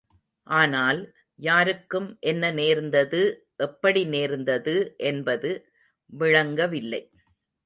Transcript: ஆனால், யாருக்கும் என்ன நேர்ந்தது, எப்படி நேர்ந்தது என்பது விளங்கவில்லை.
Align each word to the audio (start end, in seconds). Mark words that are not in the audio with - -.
ஆனால், 0.47 0.99
யாருக்கும் 1.39 2.17
என்ன 2.21 2.51
நேர்ந்தது, 2.51 3.21
எப்படி 3.57 4.05
நேர்ந்தது 4.07 4.75
என்பது 5.03 5.51
விளங்கவில்லை. 6.13 7.03